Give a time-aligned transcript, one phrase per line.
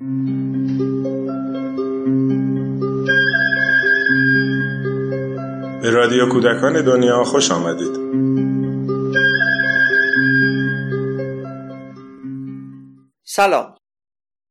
[0.00, 0.06] به
[5.90, 7.96] رادیو کودکان دنیا خوش آمدید.
[13.24, 13.76] سلام.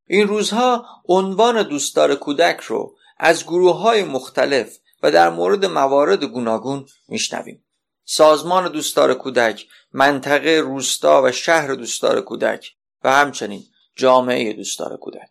[0.08, 6.86] این روزها عنوان دوستدار کودک رو از گروه های مختلف و در مورد موارد گوناگون
[7.08, 7.66] میشنویم.
[8.06, 12.72] سازمان دوستدار کودک منطقه روستا و شهر دوستدار کودک
[13.04, 13.64] و همچنین
[13.96, 15.30] جامعه دوستدار کودک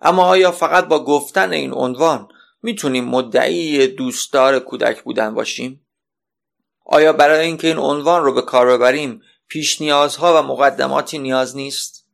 [0.00, 2.28] اما آیا فقط با گفتن این عنوان
[2.62, 5.86] می‌تونیم مدعی دوستدار کودک بودن باشیم؟
[6.84, 12.06] آیا برای اینکه این عنوان رو به کار ببریم پیش نیازها و مقدماتی نیاز نیست؟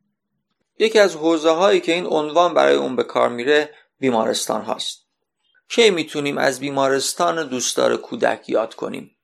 [0.79, 5.05] یکی از حوزه هایی که این عنوان برای اون به کار میره بیمارستان هاست.
[5.69, 9.15] کی می‌تونیم از بیمارستان دوستدار کودک یاد کنیم؟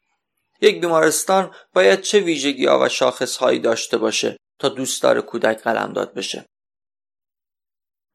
[0.62, 6.14] یک بیمارستان باید چه ویژگی ها و شاخص هایی داشته باشه تا دوستدار کودک قلمداد
[6.14, 6.46] بشه؟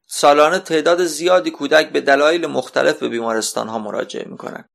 [0.07, 4.69] سالانه تعداد زیادی کودک به دلایل مختلف به بیمارستان ها مراجعه می‌کنند.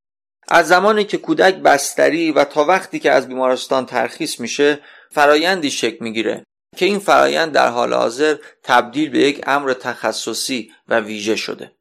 [0.49, 6.05] از زمانی که کودک بستری و تا وقتی که از بیمارستان ترخیص میشه فرایندی شکل
[6.05, 6.45] می‌گیره
[6.77, 11.73] که این فرایند در حال حاضر تبدیل به یک امر تخصصی و ویژه شده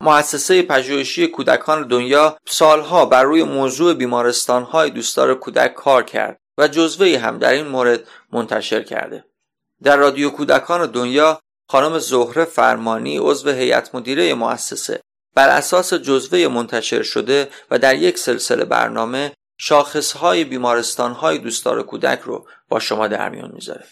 [0.00, 6.68] مؤسسه پژوهشی کودکان دنیا سالها بر روی موضوع بیمارستان های دوستدار کودک کار کرد و
[6.68, 8.00] جزوهی هم در این مورد
[8.32, 9.24] منتشر کرده.
[9.82, 15.00] در رادیو کودکان دنیا خانم زهره فرمانی عضو هیئت مدیره مؤسسه.
[15.34, 22.46] بر اساس جزوه منتشر شده و در یک سلسله برنامه شاخصهای بیمارستانهای دوستدار کودک رو
[22.68, 23.84] با شما در میان می‌ذاره.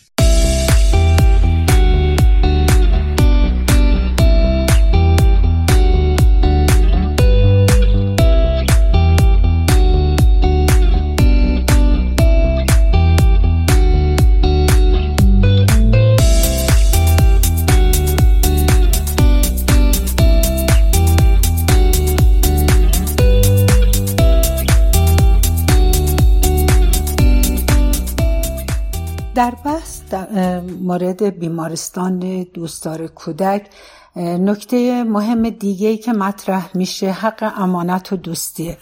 [29.36, 33.68] در بحث در مورد بیمارستان دوستدار کودک
[34.16, 38.78] نکته مهم دیگه که مطرح میشه حق امانت و دوستیه.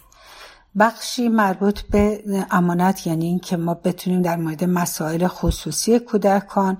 [0.79, 6.79] بخشی مربوط به امانت یعنی اینکه ما بتونیم در مورد مسائل خصوصی کودکان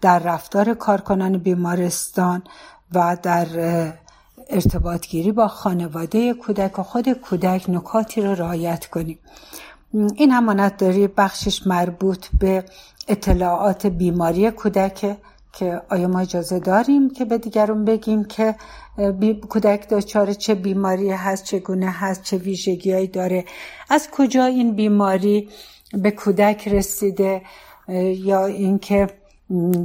[0.00, 2.42] در رفتار کارکنان بیمارستان
[2.94, 3.46] و در
[4.50, 9.18] ارتباط گیری با خانواده کودک و خود کودک نکاتی رو رعایت کنیم.
[9.92, 12.64] این امانت داری بخشش مربوط به
[13.08, 15.16] اطلاعات بیماری کودک
[15.52, 18.54] که آیا ما اجازه داریم که به دیگرون بگیم که
[19.48, 23.44] کودک دچار چه بیماری هست چگونه هست چه ویژگیهایی داره؟
[23.90, 25.48] از کجا این بیماری
[25.92, 27.42] به کودک رسیده؟
[28.16, 29.06] یا اینکه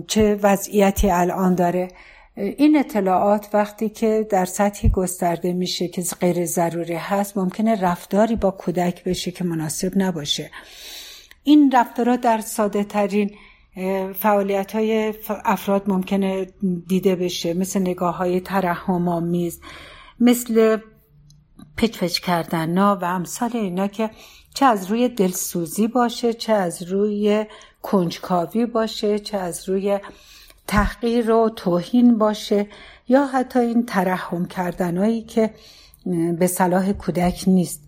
[0.07, 1.87] چه وضعیتی الان داره؟
[2.35, 8.51] این اطلاعات وقتی که در سطحی گسترده میشه که غیر ضروری هست ممکنه رفتاری با
[8.51, 10.51] کودک بشه که مناسب نباشه.
[11.43, 13.31] این رفتارها در ساده ترین
[14.13, 15.13] فعالیت های
[15.45, 16.47] افراد ممکنه
[16.87, 19.61] دیده بشه مثل نگاه های ترحم آمیز
[20.19, 20.77] مثل
[21.77, 24.09] پچ پچ کردن و امثال اینا که
[24.53, 27.45] چه از روی دلسوزی باشه چه از روی
[27.81, 29.99] کنجکاوی باشه چه از روی
[30.67, 32.67] تحقیر و توهین باشه
[33.07, 35.53] یا حتی این ترحم کردنهایی که
[36.39, 37.81] به صلاح کودک نیست.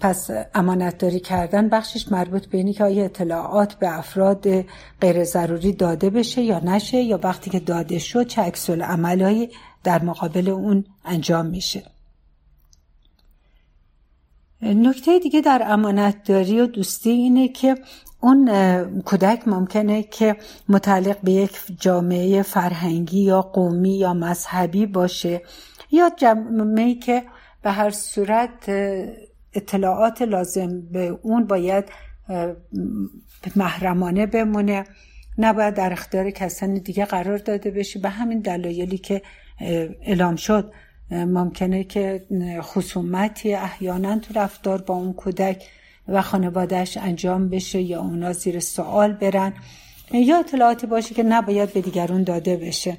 [0.00, 4.64] پس امانتداری کردن بخشش مربوط به اینی که آیا اطلاعات به افراد
[5.00, 9.50] غیر ضروری داده بشه یا نشه یا وقتی که داده شد چه عکس عملهایی
[9.84, 11.97] در مقابل اون انجام میشه.
[14.62, 17.74] نکته دیگه در امانتداری و دوستی اینه که
[18.20, 18.50] اون
[19.00, 20.36] کودک ممکنه که
[20.68, 25.42] متعلق به یک جامعه فرهنگی یا قومی یا مذهبی باشه
[25.90, 27.22] یا جامعه که
[27.62, 28.68] به هر صورت
[29.54, 31.84] اطلاعات لازم به اون باید
[33.56, 34.84] محرمانه بمونه
[35.38, 37.98] نباید در اختیار کسانی دیگه قرار داده بشه.
[37.98, 39.22] به همین دلایلی که
[40.00, 40.72] اعلام شد.
[41.10, 42.26] ممکنه که
[42.62, 45.64] خصومتی احیانا تو رفتار با اون کودک
[46.08, 49.52] و خانوادهش انجام بشه یا اونا زیر سوال برن.
[50.12, 52.98] یا اطلاعاتی باشه که نباید به دیگرون داده بشه.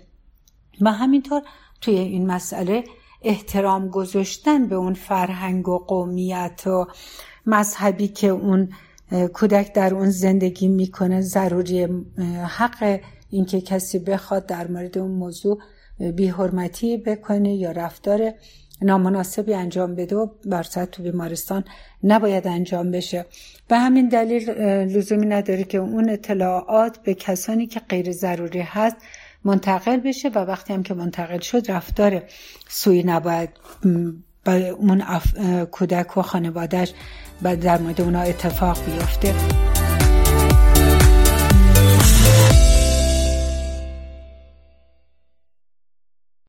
[0.82, 1.42] و همینطور
[1.82, 2.84] توی این مسئله
[3.22, 6.88] احترام گذاشتن به اون فرهنگ و قومیت و
[7.46, 8.70] مذهبی که اون
[9.34, 11.88] کودک در اون زندگی می‌کنه ضروری
[12.48, 15.60] حق اینکه کسی بخواد در مورد اون موضوع
[16.00, 18.34] بی حرمتی بکنه یا رفتار
[18.82, 21.64] نامناسبی انجام بده و برصد تو بیمارستان
[22.04, 23.26] نباید انجام بشه.
[23.68, 24.50] به همین دلیل
[24.98, 28.96] لزومی نداره که اون اطلاعات به کسانی که غیر ضروری هست
[29.44, 32.24] منتقل بشه و وقتی هم که منتقل شد رفتار
[32.70, 33.50] سوی نباید
[34.46, 35.04] با اون
[35.66, 36.94] کودک و خانوادهش
[37.44, 39.79] در مورد اونا اتفاق بیفته.